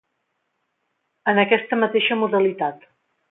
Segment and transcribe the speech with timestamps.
[1.33, 2.89] En aquesta mateixa modalitat.